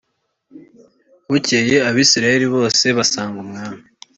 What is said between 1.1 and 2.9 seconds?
Bukeye Abisirayeli bose